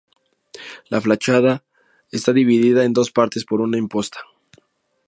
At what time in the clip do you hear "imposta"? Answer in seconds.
3.77-4.19